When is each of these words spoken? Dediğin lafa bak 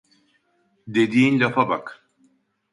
Dediğin 0.87 1.39
lafa 1.39 1.69
bak 1.69 2.09